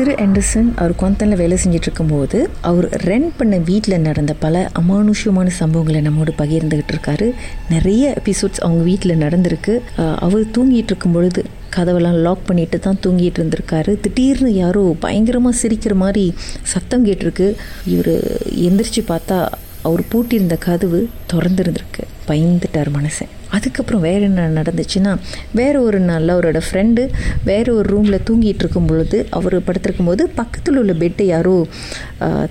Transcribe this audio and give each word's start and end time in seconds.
திரு 0.00 0.12
Anderson 0.12 0.74
அவர் 0.76 0.92
குவந்தனில் 1.00 1.36
வேலை 1.36 1.58
செஞ்சுட்டு 1.64 1.82
இருக்கும்போது 1.82 2.50
அவர் 2.60 2.88
ரென்ட் 2.88 3.30
பண்ண 3.36 3.56
வீட்டில் 3.56 4.00
நடந்த 4.00 4.34
பல 4.34 4.70
அமானுஷ்யமான 4.78 5.50
சம்பவங்களை 5.60 6.00
நம்மோடு 6.00 6.32
பகிர்ந்துகிட்டு 6.38 6.92
இருக்காரு 6.92 7.32
நிறைய 7.68 8.16
எபிசோட்ஸ் 8.24 8.60
அவங்க 8.60 8.82
வீட்டில் 8.82 9.18
நடந்திருக்கு. 9.18 9.80
அவர் 10.18 10.44
தூங்கிட்டு 10.44 10.90
இருக்கும் 10.90 11.12
பொழுது 11.12 11.44
கதவெல்லாம் 11.76 12.12
லாக் 12.12 12.46
பண்ணிட்டு 12.46 12.78
தான் 12.78 12.98
தூங்கிட்டு 13.06 13.38
இருந்திருக்காரு 13.38 14.00
திடீர்னு 14.00 14.54
யாரோ 14.54 14.96
பயங்கரமாக 15.00 15.58
சிரிக்கிற 15.62 15.94
மாதிரி 15.94 16.34
சத்தம் 16.62 17.06
கேட்டிருக்கு 17.06 17.54
இவர் 17.86 18.12
எந்திரிச்சு 18.54 19.04
பார்த்தா 19.08 19.46
அவர் 19.88 20.02
பூட்டியிருந்த 20.12 20.56
கதவு 20.68 21.00
திறந்துருந்துருக்கு. 21.32 22.02
பயந்துட்டார் 22.28 22.90
மனசை 22.96 23.26
அதுக்கப்புறம் 23.56 24.04
வேறு 24.06 24.24
என்ன 24.26 24.42
நடந்துச்சுன்னா 24.56 25.12
வேறு 25.58 25.78
ஒரு 25.86 25.98
நாளில் 26.08 26.32
அவரோட 26.34 26.58
ஃப்ரெண்டு 26.66 27.02
வேறு 27.48 27.70
ஒரு 27.78 27.86
ரூமில் 27.92 28.24
தூங்கிட்டு 28.28 28.62
இருக்கும் 28.64 28.88
பொழுது 28.90 29.18
அவர் 29.38 29.56
படுத்திருக்கும் 29.68 30.10
போது 30.10 30.22
பக்கத்தில் 30.40 30.78
உள்ள 30.80 30.92
பெட்டை 31.02 31.26
யாரோ 31.26 31.54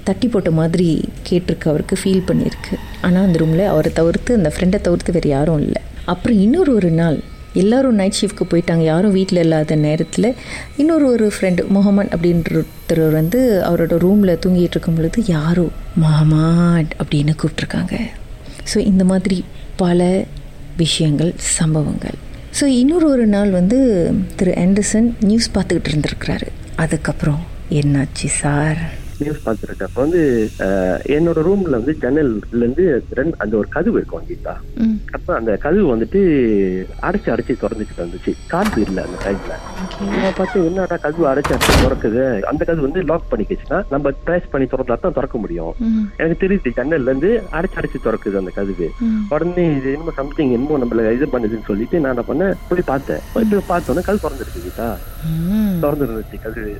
தட்டி 0.07 0.27
போட்ட 0.27 0.51
மாதிரி 0.59 0.89
கேட்டிருக்கு 1.29 1.71
அவருக்கு 1.71 1.97
ஃபீல் 2.01 2.27
பண்ணியிருக்கு. 2.29 2.75
ஆனால் 3.01 3.25
அந்த 3.27 3.39
ரூமில் 3.43 3.71
அவரை 3.73 3.91
தவிர்த்து 3.99 4.37
அந்த 4.39 4.51
ஃப்ரெண்டை 4.55 4.81
தவிர்த்து 4.87 5.17
வேறு 5.17 5.31
யாரும் 5.35 5.61
இல்லை. 5.67 5.83
அப்புறம் 6.13 6.39
இன்னொரு 6.45 6.73
ஒரு 6.79 6.91
நாள் 7.01 7.19
எல்லாரும் 7.53 7.95
நைட் 7.95 8.17
ஷிஃப்ட்க்கு 8.21 8.45
போயிட்டாங்க. 8.51 8.83
யாரும் 8.83 9.11
வீட்டில் 9.11 9.39
இல்லாத 9.39 9.75
நேரத்தில் 9.75 10.35
இன்னொரு 10.77 11.05
ஒரு 11.11 11.31
ஃப்ரெண்டு 11.35 11.67
முகமன் 11.67 12.07
அப்படின்ற 12.07 12.63
ஒருத்தர் 12.63 13.11
வந்து 13.11 13.61
அவரோட 13.69 13.97
ரூமில் 13.97 14.39
தூங்கிட்டு 14.45 14.75
இருக்கும் 14.75 14.95
பொழுது 14.95 15.23
யாரோ? 15.25 15.67
மாமாட் 16.01 16.91
அப்படின்னு 17.03 17.35
கூப்பிட்ருக்காங்க 17.41 17.95
ஸோ 18.73 18.77
இந்த 18.77 19.03
மாதிரி 19.03 19.43
பல 19.75 20.25
விஷயங்கள் 20.77 21.33
சம்பவங்கள். 21.37 22.17
ஸோ 22.59 22.63
இன்னொரு 22.63 23.09
ஒரு 23.09 23.25
நாள் 23.25 23.49
வந்து 23.49 23.77
திரு 24.35 24.51
ஆண்டர்சன் 24.51 25.13
நியூஸ் 25.19 25.51
பார்த்துக்கிட்டு 25.55 25.91
இருந்திருக்கிறாரு. 25.91 26.47
அதுக்கப்புறம் 26.75 27.39
என்னாச்சு 27.69 28.25
சார்? 28.25 28.79
நியூஸ் 29.23 29.43
பார்த்துருக்கேன் 29.45 29.89
அப்போ 29.89 30.01
வந்து 30.05 30.21
என்னோட 31.15 31.39
ரூம்ல 31.47 31.79
வந்து 31.79 31.95
ஜன்னல்ல 32.03 32.61
இருந்து 32.61 32.85
அந்த 33.43 33.53
ஒரு 33.61 33.69
கதவு 33.75 33.97
இருக்கும் 33.99 34.27
கீதா 34.29 34.55
அப்ப 35.17 35.27
அந்த 35.39 35.51
கதவு 35.65 35.85
வந்துட்டு 35.93 36.19
அடைச்சு 37.07 37.29
அடைச்சு 37.33 37.53
திறந்துட்டு 37.63 37.97
இருந்துச்சு. 37.99 38.31
காற்று 38.53 38.79
இல்லை 38.87 39.01
அந்த 39.07 39.17
டைம்ல 39.25 39.53
நான் 40.23 40.37
பார்த்து 40.39 40.65
என்னடா 40.69 40.97
கதவு 41.05 41.25
அடைச்சு 41.31 41.53
அடைச்சு 41.55 41.83
திறக்குது? 41.85 42.23
அந்த 42.51 42.61
கதவு 42.69 42.87
வந்து 42.87 43.03
லாக் 43.11 43.29
பண்ணிக்கிச்சுன்னா 43.31 43.79
நம்ம 43.93 44.13
ப்ரெஸ் 44.25 44.51
பண்ணி 44.53 44.67
திறந்தா 44.73 44.97
தான் 45.05 45.15
திறக்க 45.17 45.37
முடியும். 45.43 45.73
எனக்கு 46.19 46.41
தெரியுது 46.43 46.75
ஜன்னல்ல 46.79 47.09
இருந்து 47.11 47.31
அடைச்சு 47.57 47.79
அடைச்சு 47.81 47.99
திறக்குது 48.07 48.41
அந்த 48.41 48.53
கதவு. 48.57 48.87
உடனே 49.33 49.65
இது 49.77 49.93
என்னமோ 49.95 50.15
சம்திங் 50.21 50.53
என்னமோ 50.57 50.79
நம்மள 50.83 51.07
இது 51.17 51.27
பண்ணுதுன்னு 51.35 51.69
சொல்லிட்டு 51.71 52.01
நான் 52.03 52.13
என்ன 52.15 52.25
பண்ணேன் 52.29 52.55
போய் 52.69 52.89
பார்த்தேன். 52.91 53.23
போய் 53.33 53.69
பார்த்தோன்னே 53.73 54.05
கதவு 54.09 54.23
திறந்துருக்கு 54.25 54.65
கீதா. 54.67 54.89
திறந்து 55.83 56.05
இருந்துச்சு 56.07 56.37
கதவு. 56.45 56.73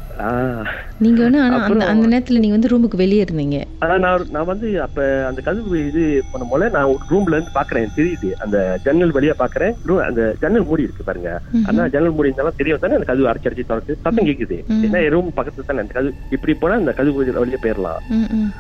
அந்த 1.10 1.44
அப்புறம் 1.60 1.88
அந்த 1.94 2.08
நேரத்தில் 2.30 2.44
நீங்கள் 2.44 2.60
வந்து 2.60 2.72
ரூமுக்கு 2.72 2.98
வெளியே 2.98 3.24
இருந்தீங்க 3.24 3.58
அதான் 3.82 4.00
நான் 4.00 4.26
நான் 4.32 4.46
வந்து 4.46 4.82
அப்ப 4.82 4.98
அந்த 5.28 5.42
கதவு 5.42 5.78
இது 5.88 6.04
பண்ணும் 6.32 6.50
போல 6.50 6.70
நான் 6.70 6.92
ரூம்ல 7.10 7.32
இருந்து 7.32 7.52
பாக்குறேன் 7.54 7.94
தெரியுது. 7.98 8.30
அந்த 8.38 8.58
ஜன்னல் 8.84 9.14
வழியா 9.14 9.34
பாக்குறேன். 9.40 9.74
Room- 9.88 10.04
அந்த 10.04 10.24
ஜன்னல் 10.42 10.66
மூடி 10.66 10.84
இருக்கு 10.84 11.04
பாருங்க. 11.04 11.30
ஆனா 11.68 11.88
ஜன்னல் 11.88 12.12
மூடி 12.12 12.28
இருந்தாலும் 12.28 12.58
தெரியும் 12.58 12.80
தானே 12.82 12.94
அந்த 12.94 13.06
கதவு 13.06 13.28
அரைச்சு 13.28 13.48
அரைச்சு 13.50 13.68
திறக்கு 13.68 13.98
சத்தம் 14.02 14.28
கேக்குது. 14.28 14.58
ஏன்னா 14.86 15.10
ரூம் 15.10 15.32
பக்கத்துல 15.36 15.66
தானே? 15.68 15.80
அந்த 15.80 15.94
கதவு 15.94 16.14
இப்படி 16.32 16.54
போனா 16.54 16.76
அந்த 16.76 16.92
கதவு 16.92 17.24
வழியா 17.26 17.60
போயிடலாம் 17.64 18.02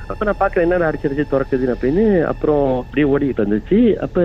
அப்ப 0.07 0.21
நான் 0.25 0.39
பாக்குறேன் 0.39 0.65
என்ன 0.65 0.77
அரைச்சு 0.79 1.07
அரைச்சு 1.07 1.25
திறக்குது 1.31 1.73
அப்படின்னு. 1.73 2.05
அப்புறம் 2.23 2.65
அப்படியே 2.79 3.07
ஓடிட்டு 3.13 3.41
இருந்துச்சு 3.41 3.79
அப்ப 3.97 4.17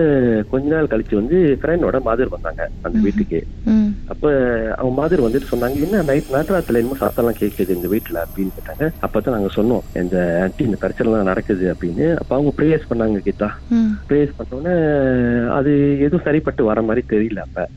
கொஞ்ச 0.49 0.75
நாள் 0.75 0.91
கழிச்சு 0.91 1.15
வந்து 1.15 1.37
ஃப்ரெண்டோட 1.61 2.01
மாதர் 2.01 2.33
வந்தாங்க 2.35 2.61
அந்த 2.81 2.99
வீட்டுக்கு. 3.01 3.39
அப்ப 4.07 4.23
அவங்க 4.77 4.95
மாதிரி 5.01 5.21
வந்துட்டு 5.23 5.49
சொன்னாங்க 5.51 5.77
என்ன 5.83 6.01
நைட் 6.01 6.31
நடுராத்துல 6.31 6.75
என்னமோ 6.75 6.97
சத்தம்லாம் 6.99 7.39
கேட்குது 7.39 7.69
இந்த 7.69 7.87
வீட்டுல? 7.87 8.17
அப்படின்னு 8.23 8.51
கேட்டாங்க. 8.57 8.85
அப்பதான் 9.01 9.34
நாங்க 9.35 9.49
சொன்னோம். 9.57 9.85
இந்த 10.03 10.17
ஆன்டி 10.43 10.63
இந்த 10.69 10.77
பிரச்சனை 10.83 11.07
எல்லாம் 11.11 11.31
நடக்குது 11.31 11.65
அப்படின்னு. 11.73 12.07
அப்ப 12.21 12.31
அவங்க 12.35 12.51
ப்ரேயர்ஸ் 12.59 12.89
பண்ணாங்க 12.91 13.19
கீதா. 13.27 13.49
ப்ரேயர்ஸ் 14.09 14.37
பண்ணோன்னே 14.39 14.75
அது 15.57 15.73
எதுவும் 16.05 16.25
சரிப்பட்டு 16.29 16.63
வர 16.71 16.81
மாதிரி 16.89 17.03
தெரியல 17.15 17.41
அப்ப. 17.47 17.67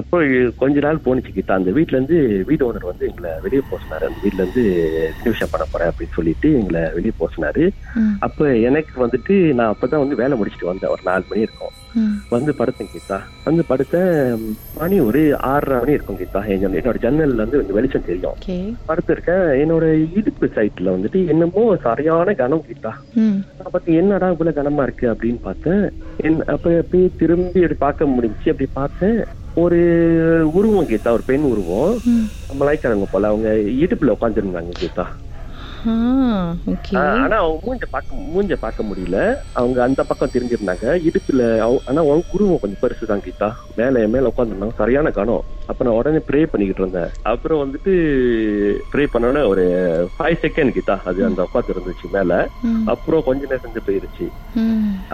அப்போ 0.00 0.18
கொஞ்ச 0.60 0.76
நாள் 0.84 1.02
போனுச்சு 1.04 1.32
கீதா. 1.34 1.58
அந்த 1.58 1.70
வீட்ல 1.76 1.96
இருந்து 1.96 2.16
வீடு 2.48 2.62
ஓனர் 2.68 2.88
வந்து 2.90 3.04
எங்களை 3.10 3.30
வெளியே 3.44 3.62
போக 3.68 3.78
சொன்னாரு 3.82 4.06
அந்த 4.08 4.20
வீட்ல 4.22 4.42
இருந்து 4.42 4.64
நிமிஷம் 5.24 5.52
பண்ண 5.52 5.64
போறேன் 5.72 5.90
அப்படின்னு 5.90 6.16
சொல்லிட்டு 6.18 6.48
எங்களை 6.60 6.82
வெளியே 6.96 7.14
போக 7.18 7.30
சொன்னாரு 7.36 7.64
அப்ப 8.26 8.48
எனக்கு 8.68 8.94
வந்துட்டு 9.04 9.36
நான் 9.58 9.72
அப்பதான் 9.74 10.04
வந்து 10.04 10.20
வேலை 10.22 10.40
முடிச்சுட்டு 10.40 10.70
வந்தேன். 10.70 10.92
ஒரு 10.94 11.04
நாலு 11.10 11.24
மணி 11.30 11.46
இருக்கும். 11.46 11.74
வந்து 12.30 12.54
படுத்தேன் 12.58 12.90
கீதா. 12.94 13.18
வந்து 13.44 13.62
படுத்தேன் 13.68 14.40
மணி 14.78 15.00
ஒரு 15.00 15.38
ஆறரை 15.38 15.78
மணி 15.78 15.92
இருக்கும் 15.92 16.16
கீதா. 16.16 16.46
என் 16.48 16.64
என்னோட 16.64 16.96
ஜன்னல்ல 17.04 17.34
இருந்து 17.34 17.50
கொஞ்சம் 17.50 17.74
வெளிச்சம் 17.74 18.04
தெரியும். 18.06 18.34
படுத்திருக்கேன். 18.88 19.46
என்னோட 19.62 19.84
இடுப்பு 20.16 20.46
சைட்ல 20.46 20.90
வந்துட்டு 20.94 21.26
என்னமோ 21.26 21.76
சரியான 21.82 22.32
கனம் 22.32 22.64
கீதா. 22.68 22.92
பார்த்து 23.70 23.94
என்னடா 23.94 24.30
இவ்வளவு 24.30 24.60
கனமா 24.60 24.82
இருக்கு? 24.82 25.12
அப்படின்னு 25.12 25.38
பார்த்தேன். 25.42 25.92
என் 26.16 26.44
அப்ப 26.44 26.76
அப்படியே 26.80 27.10
திரும்பி 27.18 27.62
அப்படி 27.62 27.74
பார்க்க 27.78 28.04
முடிஞ்சுச்சு. 28.04 28.52
அப்படி 28.54 28.68
பார்த்தேன் 28.72 29.24
ஒரு 29.54 29.80
உருவம் 30.54 30.88
கீதா 30.88 31.10
ஒரு 31.10 31.22
பெண் 31.26 31.42
உருவம். 31.42 31.98
மலாய்க்காரங்க 32.60 33.06
போல. 33.10 33.26
அவங்க 33.26 33.48
இடுப்புல 33.54 34.14
உட்காந்துருந்தாங்க 34.20 34.72
கீதா. 34.80 35.06
ஆனா 36.96 37.36
அவங்க 37.36 37.60
மூஞ்ச 37.66 37.84
பார்க்க 37.90 38.16
மூஞ்ச 38.34 38.54
பார்க்க 38.56 38.84
முடியல. 38.84 39.18
அவங்க 39.52 39.82
அந்த 39.82 40.04
பக்கம் 40.04 40.30
திரும்பியிருந்தாங்க. 40.32 40.86
இடுப்புல 41.08 41.42
ஆனா 41.86 42.00
அவங்க 42.02 42.24
குருவம் 42.32 42.58
கொஞ்சம் 42.58 42.82
பெருசுதான் 42.82 43.24
கீதா. 43.26 43.48
மேல 43.74 44.06
மேல 44.08 44.32
உட்காந்துருந்தாங்க 44.32 44.74
சரியான 44.74 45.10
கணம் 45.10 45.44
அப்ப 45.70 45.84
நான் 45.84 45.98
உடனே 46.00 46.20
ப்ரே 46.28 46.40
பண்ணிக்கிட்டு 46.52 46.82
இருந்தேன். 46.82 47.10
அப்புறம் 47.32 47.60
வந்துட்டு 47.62 47.92
ப்ரே 48.92 49.04
பண்ணோன்னே 49.14 49.42
ஒரு 49.52 49.64
ஃபைவ் 50.16 50.36
செகண்ட் 50.44 50.74
கீதா 50.76 50.96
அது 51.10 51.20
அந்த 51.24 51.48
உட்காந்து 51.48 51.74
இருந்துச்சு 51.74 52.08
மேல. 52.16 52.32
அப்புறம் 52.94 53.26
கொஞ்ச 53.28 53.42
நேரம் 53.50 53.64
செஞ்சு 53.64 53.82
போயிருச்சு. 53.86 54.26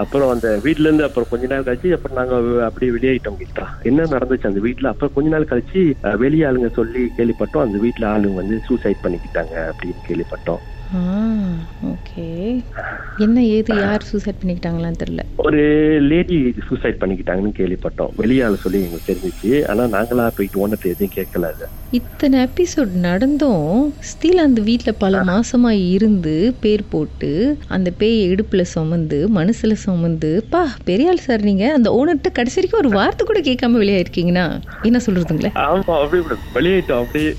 அப்புறம் 0.03 0.31
அந்த 0.35 0.49
வீட்ல 0.65 0.87
இருந்து 0.89 1.07
அப்புறம் 1.09 1.31
கொஞ்ச 1.31 1.47
நாள் 1.53 1.67
கழிச்சு 1.69 1.93
அப்புறம் 1.97 2.19
நாங்க 2.21 2.65
அப்படியே 2.69 2.93
வெளியாயிட்டோம் 2.97 3.39
கீதா. 3.43 3.67
என்ன 3.91 4.09
நடந்துச்சு 4.15 4.51
அந்த 4.51 4.61
வீட்ல? 4.67 4.89
அப்புறம் 4.89 5.15
கொஞ்ச 5.15 5.29
நாள் 5.35 5.51
கழிச்சு 5.53 5.83
வெளிய 6.25 6.49
ஆளுங்க 6.51 6.71
சொல்லி 6.81 7.05
கேள்விப்பட்டோம். 7.19 7.67
அந்த 7.67 7.79
வீட்ல 7.79 8.07
ஆளுங்க 8.15 8.35
வந்து 8.43 8.59
சூசைட் 8.69 9.05
பண்ணிக்கிட்டாங்க 9.07 9.55
அப்படின்னு 9.71 10.03
கேள்விப்பட்டோம். 10.09 10.63
ஓகே. 11.83 12.29
என்ன 13.17 13.45
ஏது 13.45 13.77
யார் 13.77 14.03
சூசைட் 14.03 14.37
பண்ணிக்கிட்டாங்களான்னு 14.45 15.01
தெரியல. 15.05 15.21
ஒரு 15.37 15.61
லேடி 16.01 16.55
சூசைட் 16.69 17.01
பண்ணிக்கிட்டாங்கன்னு 17.05 17.53
கேள்விப்பட்டோம். 17.59 18.13
வெளியால 18.19 18.57
சொல்லி 18.57 18.83
எங்களுக்கு 18.83 19.13
தெரிஞ்சிச்சு. 19.13 19.69
ஆனா 19.69 19.85
நாங்களா 19.85 20.31
போயிட்டு 20.31 20.69
ஓனத்தை 20.69 20.91
எதுவும் 20.91 21.17
கேட்கல 21.17 21.53
அது. 21.55 21.67
இத்தனை 21.93 22.39
எபிசோட் 22.41 22.93
நடந்தும். 23.01 23.71
ஸ்டில் 24.09 24.41
அந்த 24.41 24.61
வீட்டில் 24.61 24.99
பல 24.99 25.23
மாசமா 25.23 25.71
இருந்து 25.89 26.35
பேர் 26.61 26.85
போட்டு 26.89 27.31
அந்த 27.69 27.93
பேயை 27.99 28.21
இடுப்புல 28.27 28.63
சுமந்து 28.69 29.29
மனசுல 29.35 29.73
சுமந்து 29.81 30.45
பா 30.51 30.61
பெரிய 30.85 31.09
ஆள் 31.09 31.19
சார் 31.19 31.43
நீங்க 31.43 31.73
அந்த 31.73 31.91
ஓனர்கிட்ட 31.91 32.33
கடைசி 32.33 32.59
வரைக்கும் 32.59 32.81
ஒரு 32.81 32.91
வார்த்தை 32.91 33.27
கூட 33.27 33.41
கேட்காம 33.41 33.81
வெளியாயிருக்கீங்கன்னா 33.83 34.47
என்ன 34.83 35.01
சொல்றதுங்களே? 35.07 35.51
ஆமா 35.65 35.97
அப்படி 36.01 36.21
வெளியாயிட்டோம் 36.55 37.03
அப்படியே. 37.03 37.33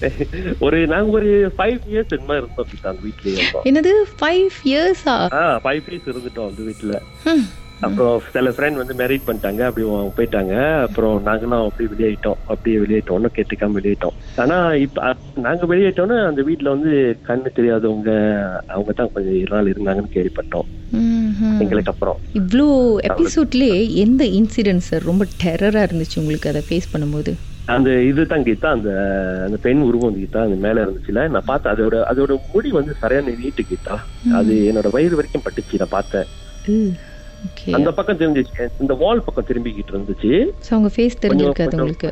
ஒரு 0.60 0.88
நாங்க 0.88 1.12
ஒரு 1.12 1.30
ஃபைவ் 1.58 1.80
இயர்ஸ் 1.90 2.14
மாதிரி 2.22 2.44
இருந்தோம் 2.44 2.70
அந்த 2.84 3.02
வீட்லயே 3.02 3.48
என்னது? 3.66 3.94
ஃபைவ் 4.20 4.58
இயர்ஸா 4.66 5.18
ஃபைவ் 5.64 5.84
இயர்ஸ் 5.90 6.12
இருந்துட்டோம் 6.12 6.50
அந்த 6.52 6.62
வீட்டுல 6.62 6.96
அப்புறம் 7.82 8.16
சில 8.28 8.50
ஃப்ரெண்ட் 8.52 8.80
வந்து 8.80 8.94
மேரேஜ் 8.94 9.28
பண்ணிட்டாங்க 9.28 9.62
அப்படி 9.68 9.84
போயிட்டாங்க. 10.18 10.54
அப்புறம் 10.86 11.16
நாங்களும் 11.24 11.66
அப்படியே 11.68 11.90
வெளியாயிட்டோம் 11.94 12.40
அப்படியே 12.48 12.78
வெளியாயிட்டோம் 12.84 13.18
ஒன்றும் 13.18 13.36
கேட்டுக்காம 13.38 13.78
வெளியாயிட்டோம் 13.78 14.16
ஆனா 14.38 14.58
இப்ப 14.86 15.14
நாங்க 15.46 15.66
வெளியாயிட்டோம்னா 15.66 16.18
அந்த 16.28 16.42
வீட்ல 16.50 16.74
வந்து 16.76 16.92
கண்ணு 17.30 17.50
தெரியாதவங்க 17.58 18.12
அவங்க 18.70 18.92
தான் 18.94 19.12
கொஞ்சம் 19.14 19.38
இரு 19.40 19.52
நாள் 19.52 19.72
இருந்தாங்கன்னு 19.74 20.16
கேள்விப்பட்டோம். 20.16 20.68
எங்களுக்கு 21.64 21.92
அப்புறம். 21.94 22.20
இவ்வளோ 22.40 22.68
எபிசோட்லேயே 23.10 23.76
எந்த 24.04 24.24
இன்சிடென்ட் 24.40 24.86
சார் 24.88 25.08
ரொம்ப 25.10 25.24
டெரராக 25.44 25.88
இருந்துச்சு 25.88 26.20
உங்களுக்கு 26.22 26.52
அதை 26.52 26.62
ஃபேஸ் 26.68 26.92
பண்ணும்போது? 26.94 27.34
அந்த 27.68 27.90
இதுதான் 28.08 28.46
கீதா 28.48 28.70
அந்த 28.76 28.90
அந்த 29.46 29.58
பெண் 29.66 29.82
உருவம் 29.88 30.18
கீதா 30.18 30.40
அந்த 30.42 30.58
மேல 30.64 30.84
இருந்துச்சுல. 30.86 31.24
நான் 31.34 31.50
பார்த்தேன் 31.50 31.74
அதோட 31.74 31.96
அதோட 32.12 32.34
முடி 32.50 32.70
வந்து 32.78 32.94
சரியான 33.02 33.36
நீட்டு 33.40 33.64
கீதா. 33.66 33.98
அது 34.34 34.54
என்னோட 34.70 34.90
வயிறு 34.96 35.20
வரைக்கும் 35.20 35.46
பட்டுச்சு 35.46 35.82
நான் 35.82 35.96
பார்த்தேன். 35.98 36.28
அந்த 37.74 37.92
பக்கம் 37.92 38.18
தெரிஞ்சிச்சு. 38.18 38.66
இந்த 38.80 38.94
வால் 38.94 39.24
பக்கம் 39.24 39.48
திரும்பிக்கிட்டு 39.48 39.94
இருந்துச்சு. 39.94 40.32
அவங்க 40.70 40.90
ஃபேஸ் 40.96 41.22
தெரிஞ்சிருக்காது 41.22 41.78
உங்களுக்கு? 41.78 42.10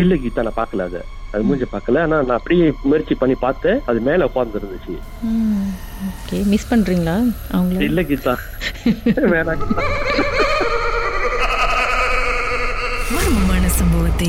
இல்ல 0.00 0.14
கீதா 0.14 0.42
நான் 0.42 0.56
பார்க்கல 0.56 0.82
அது. 0.82 1.00
அது 1.32 1.42
மூஞ்சி 1.42 1.66
பார்க்கல. 1.72 2.00
ஆனா 2.00 2.16
நான் 2.20 2.36
அப்படியே 2.36 2.72
முயற்சி 2.82 3.14
பண்ணி 3.14 3.34
பார்த்தேன். 3.40 3.80
அது 3.86 4.00
மேல 4.00 4.24
உட்கார்ந்து 4.24 4.60
இருந்துச்சு 4.60 4.94
ஓகே 6.08 6.44
மிஸ் 6.44 6.74
பண்ணுறீங்களா 6.74 7.16
அவங்கள? 7.52 7.80
இல்ல 7.80 8.02
கீதா. 8.02 8.34
வேணாம் 9.32 9.60
கீதா. 9.62 9.84
மர்மமான 13.14 13.66
சம்பவத்தை 13.70 14.28